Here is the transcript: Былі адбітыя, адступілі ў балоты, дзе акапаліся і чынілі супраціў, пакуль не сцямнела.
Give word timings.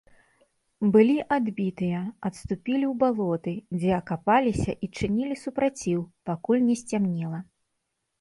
Былі 0.93 1.15
адбітыя, 1.35 1.99
адступілі 2.29 2.85
ў 2.91 2.93
балоты, 3.03 3.53
дзе 3.79 3.91
акапаліся 4.01 4.71
і 4.87 4.89
чынілі 4.97 5.37
супраціў, 5.43 5.99
пакуль 6.31 6.65
не 6.71 6.75
сцямнела. 6.81 7.39